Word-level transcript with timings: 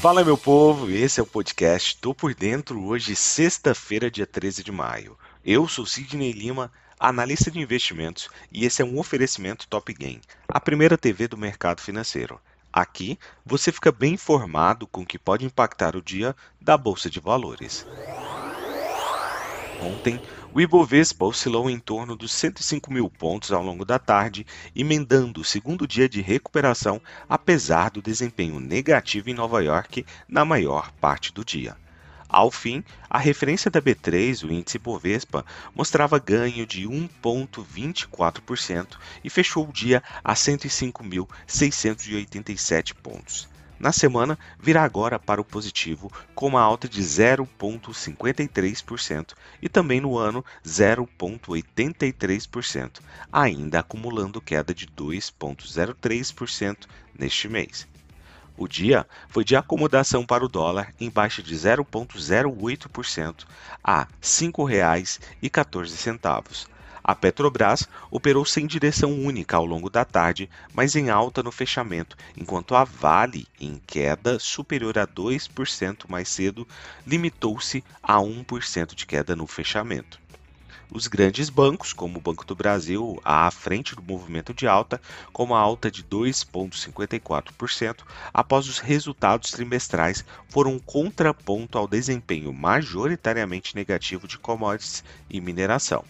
Fala 0.00 0.24
meu 0.24 0.38
povo, 0.38 0.90
esse 0.90 1.20
é 1.20 1.22
o 1.22 1.26
podcast 1.26 1.94
Tô 1.98 2.14
por 2.14 2.34
Dentro, 2.34 2.82
hoje 2.86 3.14
sexta-feira, 3.14 4.10
dia 4.10 4.26
13 4.26 4.64
de 4.64 4.72
maio. 4.72 5.14
Eu 5.44 5.68
sou 5.68 5.84
Sidney 5.84 6.32
Lima, 6.32 6.72
analista 6.98 7.50
de 7.50 7.60
investimentos, 7.60 8.30
e 8.50 8.64
esse 8.64 8.80
é 8.80 8.84
um 8.84 8.98
oferecimento 8.98 9.68
Top 9.68 9.92
Game, 9.92 10.22
a 10.48 10.58
primeira 10.58 10.96
TV 10.96 11.28
do 11.28 11.36
mercado 11.36 11.82
financeiro. 11.82 12.40
Aqui 12.72 13.18
você 13.44 13.70
fica 13.70 13.92
bem 13.92 14.14
informado 14.14 14.86
com 14.86 15.02
o 15.02 15.06
que 15.06 15.18
pode 15.18 15.44
impactar 15.44 15.94
o 15.94 16.00
dia 16.00 16.34
da 16.58 16.78
Bolsa 16.78 17.10
de 17.10 17.20
Valores. 17.20 17.86
Ontem, 19.82 20.20
o 20.52 20.60
Ibovespa 20.60 21.24
oscilou 21.24 21.70
em 21.70 21.78
torno 21.78 22.14
dos 22.14 22.34
105 22.34 22.92
mil 22.92 23.08
pontos 23.08 23.50
ao 23.50 23.62
longo 23.62 23.82
da 23.82 23.98
tarde, 23.98 24.46
emendando 24.76 25.40
o 25.40 25.44
segundo 25.44 25.86
dia 25.86 26.06
de 26.06 26.20
recuperação, 26.20 27.00
apesar 27.26 27.90
do 27.90 28.02
desempenho 28.02 28.60
negativo 28.60 29.30
em 29.30 29.34
Nova 29.34 29.62
York 29.62 30.04
na 30.28 30.44
maior 30.44 30.92
parte 31.00 31.32
do 31.32 31.42
dia. 31.42 31.78
Ao 32.28 32.50
fim, 32.50 32.84
a 33.08 33.18
referência 33.18 33.70
da 33.70 33.80
B3, 33.80 34.46
o 34.46 34.52
índice 34.52 34.78
Bovespa, 34.78 35.46
mostrava 35.74 36.18
ganho 36.18 36.66
de 36.66 36.86
1,24% 36.86 38.98
e 39.24 39.30
fechou 39.30 39.66
o 39.66 39.72
dia 39.72 40.02
a 40.22 40.34
105.687 40.34 42.92
pontos. 43.02 43.48
Na 43.80 43.90
semana, 43.92 44.38
virá 44.58 44.84
agora 44.84 45.18
para 45.18 45.40
o 45.40 45.44
positivo, 45.44 46.12
com 46.34 46.48
uma 46.48 46.60
alta 46.60 46.86
de 46.86 47.00
0,53% 47.00 49.32
e 49.62 49.70
também 49.70 50.02
no 50.02 50.18
ano 50.18 50.44
0,83%, 50.62 53.00
ainda 53.32 53.80
acumulando 53.80 54.38
queda 54.38 54.74
de 54.74 54.86
2,03% 54.86 56.86
neste 57.18 57.48
mês. 57.48 57.88
O 58.54 58.68
dia 58.68 59.06
foi 59.30 59.44
de 59.44 59.56
acomodação 59.56 60.26
para 60.26 60.44
o 60.44 60.48
dólar 60.48 60.92
em 61.00 61.08
baixa 61.08 61.42
de 61.42 61.54
0,08% 61.54 63.46
a 63.82 64.02
R$ 64.02 64.08
5,14. 64.20 66.68
A 67.02 67.14
Petrobras 67.14 67.88
operou 68.10 68.44
sem 68.44 68.66
direção 68.66 69.12
única 69.12 69.56
ao 69.56 69.64
longo 69.64 69.88
da 69.88 70.04
tarde, 70.04 70.50
mas 70.74 70.94
em 70.94 71.10
alta 71.10 71.42
no 71.42 71.50
fechamento, 71.50 72.16
enquanto 72.36 72.74
a 72.74 72.84
Vale, 72.84 73.46
em 73.58 73.80
queda 73.86 74.38
superior 74.38 74.98
a 74.98 75.06
2% 75.06 76.08
mais 76.08 76.28
cedo, 76.28 76.66
limitou-se 77.06 77.82
a 78.02 78.18
1% 78.18 78.94
de 78.94 79.06
queda 79.06 79.34
no 79.34 79.46
fechamento. 79.46 80.20
Os 80.92 81.06
grandes 81.06 81.48
bancos, 81.48 81.92
como 81.92 82.18
o 82.18 82.20
Banco 82.20 82.44
do 82.44 82.56
Brasil, 82.56 83.20
à 83.24 83.48
frente 83.52 83.94
do 83.94 84.02
movimento 84.02 84.52
de 84.52 84.66
alta, 84.66 85.00
com 85.32 85.44
uma 85.44 85.58
alta 85.58 85.88
de 85.88 86.02
2,54%, 86.02 87.98
após 88.34 88.66
os 88.66 88.80
resultados 88.80 89.52
trimestrais, 89.52 90.24
foram 90.48 90.72
um 90.72 90.78
contraponto 90.80 91.78
ao 91.78 91.86
desempenho 91.86 92.52
majoritariamente 92.52 93.76
negativo 93.76 94.26
de 94.26 94.36
commodities 94.36 95.04
e 95.30 95.40
mineração. 95.40 96.04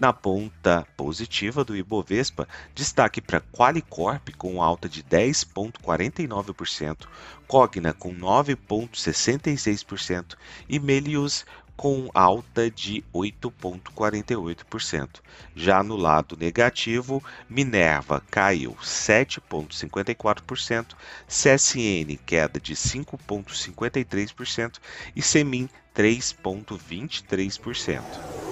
Na 0.00 0.12
ponta 0.14 0.86
positiva 0.96 1.62
do 1.62 1.76
Ibovespa, 1.76 2.48
destaque 2.74 3.20
para 3.20 3.42
Qualicorp 3.52 4.30
com 4.38 4.62
alta 4.62 4.88
de 4.88 5.02
10,49%, 5.02 7.06
Cogna 7.46 7.92
com 7.92 8.14
9,66% 8.14 10.36
e 10.66 10.78
Melius 10.78 11.44
com 11.76 12.08
alta 12.14 12.70
de 12.70 13.04
8,48%. 13.14 15.20
Já 15.54 15.82
no 15.82 15.96
lado 15.96 16.34
negativo, 16.34 17.22
Minerva 17.46 18.22
caiu 18.30 18.74
7,54%, 18.82 20.94
CSN 21.28 22.16
queda 22.24 22.58
de 22.58 22.74
5,53% 22.74 24.78
e 25.14 25.20
Semin 25.20 25.68
3,23%. 25.94 28.49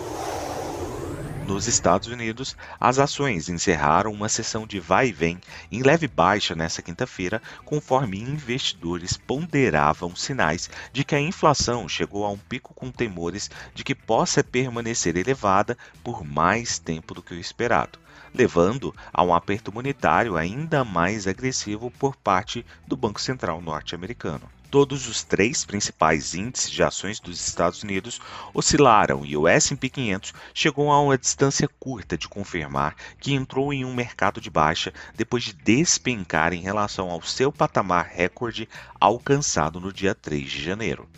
Nos 1.49 1.67
Estados 1.67 2.09
Unidos, 2.09 2.55
as 2.79 2.99
ações 2.99 3.49
encerraram 3.49 4.13
uma 4.13 4.29
sessão 4.29 4.67
de 4.67 4.79
vai 4.79 5.09
e 5.09 5.13
vem 5.13 5.41
em 5.73 5.83
leve 5.83 6.07
baixa 6.07 6.55
nesta 6.55 6.83
quinta-feira, 6.83 7.41
conforme 7.65 8.21
investidores 8.21 9.17
ponderavam 9.17 10.15
sinais 10.15 10.69
de 10.93 11.05
que 11.05 11.15
a 11.15 11.21
inflação 11.21 11.89
chegou 11.89 12.27
a 12.27 12.31
um 12.31 12.37
pico 12.37 12.75
com 12.75 12.91
temores 12.91 13.51
de 13.75 13.83
que 13.83 13.95
possa 13.95 14.45
permanecer 14.45 15.17
elevada 15.17 15.75
por 16.05 16.23
mais 16.23 16.79
tempo 16.79 17.15
do 17.15 17.23
que 17.23 17.33
o 17.33 17.41
esperado 17.41 17.99
levando 18.35 18.95
a 19.11 19.23
um 19.23 19.33
aperto 19.33 19.73
monetário 19.73 20.37
ainda 20.37 20.85
mais 20.85 21.27
agressivo 21.27 21.91
por 21.93 22.15
parte 22.15 22.65
do 22.87 22.95
Banco 22.95 23.19
Central 23.19 23.63
norte-americano. 23.63 24.43
Todos 24.71 25.09
os 25.09 25.25
três 25.25 25.65
principais 25.65 26.35
índices 26.35 26.71
de 26.71 26.83
ações 26.83 27.19
dos 27.19 27.41
Estados 27.41 27.83
Unidos 27.83 28.21
oscilaram 28.53 29.25
e 29.25 29.35
o 29.35 29.49
S&P 29.49 29.89
500 29.89 30.35
chegou 30.53 30.93
a 30.93 31.01
uma 31.01 31.17
distância 31.17 31.67
curta 31.81 32.19
de 32.19 32.29
confirmar 32.29 32.95
que 33.19 33.33
entrou 33.33 33.73
em 33.73 33.87
um 33.87 33.95
mercado 33.95 34.43
de 34.43 34.51
baixa 34.51 34.93
depois 35.17 35.45
de 35.45 35.55
despencar 35.55 36.53
em 36.53 36.61
relação 36.61 37.09
ao 37.09 37.23
seu 37.23 37.51
patamar 37.51 38.11
recorde 38.13 38.69
alcançado 39.01 39.81
no 39.81 39.91
dia 39.91 40.15
3 40.15 40.51
de 40.51 40.63
janeiro. 40.63 41.09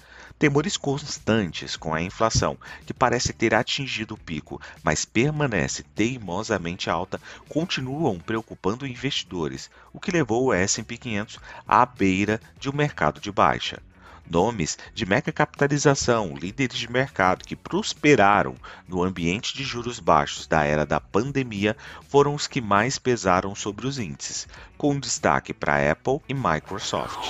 Temores 0.40 0.78
constantes 0.78 1.76
com 1.76 1.92
a 1.92 2.00
inflação, 2.00 2.56
que 2.86 2.94
parece 2.94 3.30
ter 3.30 3.54
atingido 3.54 4.14
o 4.14 4.18
pico, 4.18 4.58
mas 4.82 5.04
permanece 5.04 5.82
teimosamente 5.82 6.88
alta, 6.88 7.20
continuam 7.46 8.18
preocupando 8.18 8.86
investidores, 8.86 9.70
o 9.92 10.00
que 10.00 10.10
levou 10.10 10.46
o 10.46 10.54
S&P 10.54 10.96
500 10.96 11.38
à 11.68 11.84
beira 11.84 12.40
de 12.58 12.70
um 12.70 12.72
mercado 12.72 13.20
de 13.20 13.30
baixa. 13.30 13.82
Nomes 14.26 14.78
de 14.94 15.04
mega 15.04 15.30
capitalização, 15.30 16.34
líderes 16.34 16.78
de 16.78 16.90
mercado 16.90 17.44
que 17.44 17.54
prosperaram 17.54 18.54
no 18.88 19.02
ambiente 19.02 19.54
de 19.54 19.62
juros 19.62 20.00
baixos 20.00 20.46
da 20.46 20.64
era 20.64 20.86
da 20.86 20.98
pandemia 20.98 21.76
foram 22.08 22.34
os 22.34 22.46
que 22.46 22.62
mais 22.62 22.98
pesaram 22.98 23.54
sobre 23.54 23.86
os 23.86 23.98
índices, 23.98 24.48
com 24.78 24.98
destaque 24.98 25.52
para 25.52 25.90
Apple 25.92 26.18
e 26.26 26.32
Microsoft. 26.32 27.28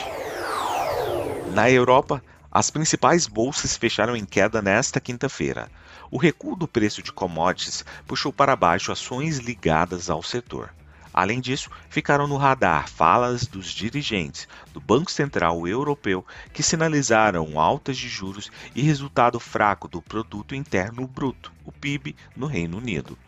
Na 1.52 1.68
Europa, 1.68 2.22
as 2.50 2.70
principais 2.70 3.26
bolsas 3.26 3.76
fecharam 3.76 4.16
em 4.16 4.24
queda 4.24 4.60
nesta 4.60 5.00
quinta-feira. 5.00 5.70
O 6.10 6.18
recuo 6.18 6.56
do 6.56 6.66
preço 6.66 7.02
de 7.02 7.12
commodities 7.12 7.84
puxou 8.06 8.32
para 8.32 8.56
baixo 8.56 8.90
ações 8.90 9.38
ligadas 9.38 10.10
ao 10.10 10.22
setor. 10.22 10.74
Além 11.12 11.40
disso, 11.40 11.70
ficaram 11.88 12.26
no 12.26 12.36
radar 12.36 12.88
falas 12.88 13.46
dos 13.46 13.70
dirigentes 13.70 14.48
do 14.72 14.80
Banco 14.80 15.10
Central 15.10 15.66
Europeu 15.66 16.24
que 16.52 16.62
sinalizaram 16.62 17.58
altas 17.60 17.96
de 17.96 18.08
juros 18.08 18.50
e 18.74 18.82
resultado 18.82 19.38
fraco 19.38 19.86
do 19.86 20.00
produto 20.00 20.54
interno 20.54 21.06
bruto, 21.06 21.52
o 21.64 21.70
PIB, 21.70 22.16
no 22.36 22.46
Reino 22.46 22.78
Unido. 22.78 23.18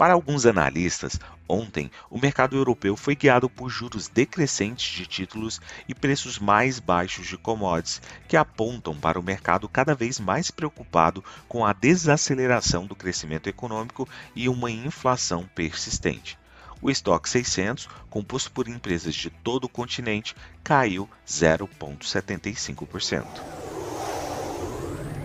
Para 0.00 0.14
alguns 0.14 0.46
analistas, 0.46 1.20
ontem 1.46 1.90
o 2.08 2.18
mercado 2.18 2.56
europeu 2.56 2.96
foi 2.96 3.14
guiado 3.14 3.50
por 3.50 3.68
juros 3.68 4.08
decrescentes 4.08 4.96
de 4.96 5.06
títulos 5.06 5.60
e 5.86 5.94
preços 5.94 6.38
mais 6.38 6.78
baixos 6.78 7.26
de 7.26 7.36
commodities, 7.36 8.00
que 8.26 8.34
apontam 8.34 8.98
para 8.98 9.20
o 9.20 9.22
mercado 9.22 9.68
cada 9.68 9.94
vez 9.94 10.18
mais 10.18 10.50
preocupado 10.50 11.22
com 11.46 11.66
a 11.66 11.74
desaceleração 11.74 12.86
do 12.86 12.96
crescimento 12.96 13.46
econômico 13.46 14.08
e 14.34 14.48
uma 14.48 14.70
inflação 14.70 15.46
persistente. 15.54 16.38
O 16.80 16.90
estoque 16.90 17.28
600, 17.28 17.86
composto 18.08 18.50
por 18.52 18.68
empresas 18.68 19.14
de 19.14 19.28
todo 19.28 19.64
o 19.64 19.68
continente, 19.68 20.34
caiu 20.64 21.10
0,75%. 21.28 23.69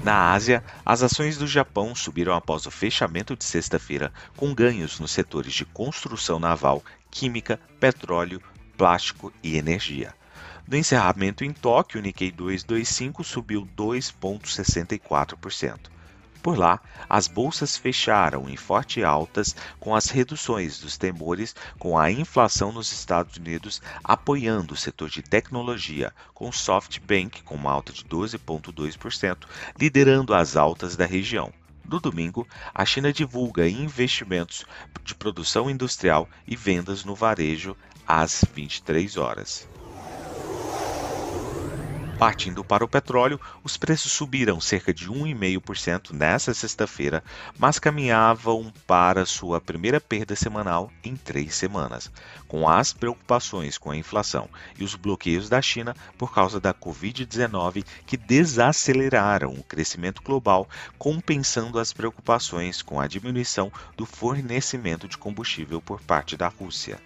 Na 0.06 0.32
Ásia, 0.34 0.64
as 0.86 1.02
ações 1.02 1.36
do 1.36 1.48
Japão 1.48 1.96
subiram 1.96 2.36
após 2.36 2.68
o 2.68 2.72
fechamento 2.72 3.36
de 3.36 3.44
sexta-feira, 3.44 4.14
com 4.38 4.54
ganhos 4.54 5.00
nos 5.00 5.10
setores 5.10 5.52
de 5.52 5.66
construção 5.66 6.38
naval, 6.38 6.84
química, 7.10 7.60
petróleo, 7.80 8.40
plástico 8.78 9.34
e 9.42 9.58
energia. 9.58 10.14
No 10.68 10.78
encerramento 10.78 11.44
em 11.44 11.52
Tóquio, 11.52 12.00
o 12.00 12.04
Nikkei 12.04 12.32
225 12.32 13.24
subiu 13.24 13.68
2,64%. 13.76 15.95
Por 16.46 16.60
lá, 16.60 16.80
as 17.10 17.28
bolsas 17.28 17.76
fecharam 17.76 18.48
em 18.48 18.56
forte 18.56 19.04
altas 19.04 19.56
com 19.80 19.96
as 19.96 20.12
reduções 20.12 20.80
dos 20.80 20.96
temores 20.96 21.56
com 21.80 21.98
a 21.98 22.12
inflação 22.12 22.72
nos 22.72 22.92
Estados 22.92 23.38
Unidos 23.38 23.82
apoiando 24.04 24.76
o 24.76 24.78
setor 24.78 25.10
de 25.10 25.24
tecnologia, 25.24 26.14
com 26.36 26.52
SoftBank 26.52 27.42
com 27.42 27.56
uma 27.56 27.72
alta 27.72 27.92
de 27.92 28.04
12,2%, 28.06 29.48
liderando 29.80 30.36
as 30.36 30.56
altas 30.56 30.96
da 30.96 31.08
região. 31.08 31.52
No 31.84 32.00
domingo, 32.00 32.48
a 32.76 32.86
China 32.86 33.12
divulga 33.12 33.68
investimentos 33.68 34.66
de 35.04 35.16
produção 35.16 35.68
industrial 35.68 36.30
e 36.46 36.56
vendas 36.56 37.04
no 37.04 37.16
varejo 37.16 37.76
às 38.08 38.46
23 38.54 39.18
horas. 39.18 39.68
Partindo 42.18 42.64
para 42.64 42.86
o 42.86 42.88
petróleo, 42.88 43.40
os 43.62 43.76
preços 43.76 44.14
subiram 44.14 44.62
cerca 44.62 44.94
de 44.94 45.10
1,5% 45.10 46.12
nesta 46.12 46.54
sexta-feira, 46.54 47.22
mas 47.60 47.78
caminhavam 47.78 48.72
para 48.88 49.26
sua 49.26 49.60
primeira 49.60 50.00
perda 50.00 50.34
semanal 50.34 50.90
em 51.04 51.18
três 51.18 51.56
semanas, 51.56 52.10
com 52.48 52.70
as 52.70 52.94
preocupações 52.94 53.78
com 53.78 53.92
a 53.92 53.98
inflação 53.98 54.50
e 54.80 54.84
os 54.86 54.96
bloqueios 54.96 55.50
da 55.50 55.62
China 55.62 55.94
por 56.18 56.34
causa 56.34 56.58
da 56.58 56.74
Covid-19 56.74 57.84
que 58.06 58.16
desaceleraram 58.16 59.52
o 59.52 59.64
crescimento 59.64 60.22
global, 60.22 60.70
compensando 60.98 61.80
as 61.80 61.92
preocupações 61.92 62.82
com 62.82 62.98
a 62.98 63.08
diminuição 63.08 63.70
do 63.98 64.06
fornecimento 64.06 65.06
de 65.06 65.18
combustível 65.18 65.82
por 65.82 66.00
parte 66.00 66.38
da 66.38 66.48
Rússia 66.48 66.98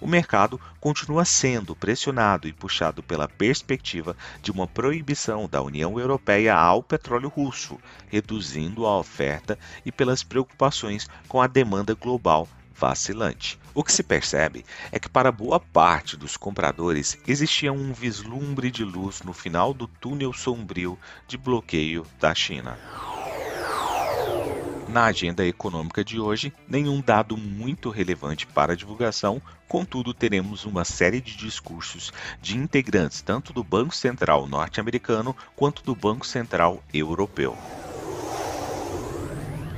o 0.00 0.06
mercado 0.06 0.60
continua 0.80 1.24
sendo 1.24 1.74
pressionado 1.74 2.46
e 2.46 2.52
puxado 2.52 3.02
pela 3.02 3.28
perspectiva 3.28 4.16
de 4.42 4.50
uma 4.50 4.66
proibição 4.66 5.48
da 5.48 5.62
União 5.62 5.98
Europeia 5.98 6.54
ao 6.54 6.82
petróleo 6.82 7.28
russo, 7.28 7.78
reduzindo 8.08 8.86
a 8.86 8.98
oferta 8.98 9.58
e 9.84 9.92
pelas 9.92 10.22
preocupações 10.22 11.08
com 11.28 11.40
a 11.40 11.46
demanda 11.46 11.94
global 11.94 12.48
vacilante. 12.74 13.58
O 13.72 13.82
que 13.82 13.92
se 13.92 14.02
percebe 14.02 14.64
é 14.92 14.98
que 14.98 15.08
para 15.08 15.32
boa 15.32 15.58
parte 15.58 16.16
dos 16.16 16.36
compradores 16.36 17.18
existia 17.26 17.72
um 17.72 17.92
vislumbre 17.92 18.70
de 18.70 18.84
luz 18.84 19.22
no 19.22 19.32
final 19.32 19.72
do 19.72 19.86
túnel 19.86 20.32
sombrio 20.32 20.98
de 21.26 21.36
bloqueio 21.36 22.06
da 22.20 22.34
China. 22.34 22.78
Na 24.94 25.06
agenda 25.06 25.44
econômica 25.44 26.04
de 26.04 26.20
hoje, 26.20 26.52
nenhum 26.68 27.00
dado 27.00 27.36
muito 27.36 27.90
relevante 27.90 28.46
para 28.46 28.76
divulgação, 28.76 29.42
contudo, 29.66 30.14
teremos 30.14 30.64
uma 30.64 30.84
série 30.84 31.20
de 31.20 31.36
discursos 31.36 32.12
de 32.40 32.56
integrantes 32.56 33.20
tanto 33.20 33.52
do 33.52 33.64
Banco 33.64 33.92
Central 33.92 34.46
norte-americano 34.46 35.34
quanto 35.56 35.82
do 35.82 35.96
Banco 35.96 36.24
Central 36.24 36.80
europeu. 36.94 37.58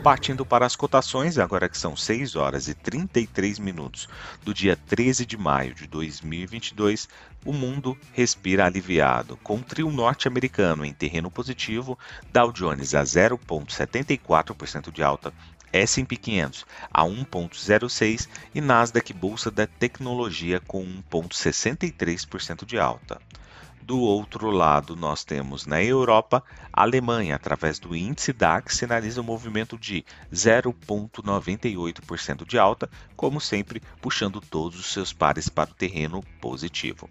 Partindo 0.06 0.46
para 0.46 0.64
as 0.64 0.76
cotações, 0.76 1.36
agora 1.36 1.68
que 1.68 1.76
são 1.76 1.96
6 1.96 2.36
horas 2.36 2.68
e 2.68 2.74
33 2.74 3.58
minutos 3.58 4.08
do 4.44 4.54
dia 4.54 4.76
13 4.76 5.26
de 5.26 5.36
maio 5.36 5.74
de 5.74 5.88
2022, 5.88 7.08
o 7.44 7.52
mundo 7.52 7.98
respira 8.12 8.64
aliviado, 8.64 9.36
com 9.38 9.56
o 9.56 9.62
trio 9.64 9.90
norte-americano 9.90 10.84
em 10.84 10.92
terreno 10.92 11.28
positivo, 11.28 11.98
Dow 12.32 12.52
Jones 12.52 12.94
a 12.94 13.02
0,74% 13.02 14.92
de 14.92 15.02
alta, 15.02 15.34
S&P 15.72 16.16
500 16.16 16.64
a 16.88 17.02
1,06% 17.02 18.28
e 18.54 18.60
Nasdaq 18.60 19.12
Bolsa 19.12 19.50
da 19.50 19.66
Tecnologia 19.66 20.60
com 20.60 20.86
1,63% 21.10 22.64
de 22.64 22.78
alta. 22.78 23.20
Do 23.86 24.00
outro 24.00 24.50
lado, 24.50 24.96
nós 24.96 25.22
temos 25.22 25.64
na 25.64 25.80
Europa, 25.80 26.42
a 26.72 26.82
Alemanha, 26.82 27.36
através 27.36 27.78
do 27.78 27.94
índice 27.94 28.32
DAX, 28.32 28.78
sinaliza 28.78 29.20
um 29.20 29.24
movimento 29.24 29.78
de 29.78 30.04
0,98% 30.34 32.44
de 32.44 32.58
alta, 32.58 32.90
como 33.14 33.40
sempre, 33.40 33.80
puxando 34.02 34.40
todos 34.40 34.80
os 34.80 34.92
seus 34.92 35.12
pares 35.12 35.48
para 35.48 35.70
o 35.70 35.74
terreno 35.74 36.20
positivo. 36.40 37.08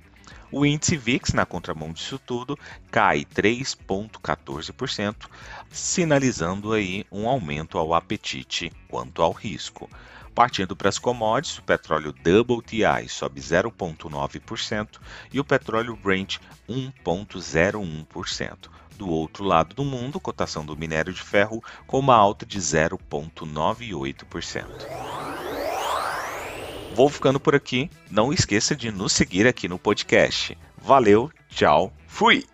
O 0.52 0.66
índice 0.66 0.98
VIX, 0.98 1.32
na 1.32 1.46
contramão 1.46 1.94
disso 1.94 2.20
tudo, 2.20 2.60
cai 2.92 3.24
3,14%, 3.24 5.30
sinalizando 5.72 6.74
aí 6.74 7.06
um 7.10 7.30
aumento 7.30 7.78
ao 7.78 7.94
apetite 7.94 8.70
quanto 8.90 9.22
ao 9.22 9.32
risco. 9.32 9.90
Partindo 10.36 10.76
para 10.76 10.90
as 10.90 11.00
commodities, 11.00 11.58
o 11.60 11.64
petróleo 11.64 12.10
WTI 12.10 13.08
sobe 13.08 13.40
0,9% 13.40 15.00
e 15.32 15.40
o 15.40 15.46
petróleo 15.46 15.96
Brent 15.96 16.40
1,01%. 16.70 18.70
Do 18.98 19.10
outro 19.10 19.46
lado 19.46 19.74
do 19.74 19.86
mundo, 19.86 20.20
cotação 20.20 20.66
do 20.66 20.76
minério 20.76 21.14
de 21.14 21.22
ferro 21.22 21.64
com 21.88 22.00
uma 22.00 22.16
alta 22.16 22.46
de 22.46 22.60
0,98%. 22.60 24.66
Vou 26.94 27.10
ficando 27.10 27.40
por 27.40 27.56
aqui. 27.56 27.90
Não 28.12 28.34
esqueça 28.34 28.76
de 28.76 28.92
nos 28.92 29.14
seguir 29.14 29.48
aqui 29.48 29.70
no 29.70 29.80
podcast. 29.80 30.58
Valeu, 30.78 31.32
tchau, 31.50 31.94
fui! 32.08 32.46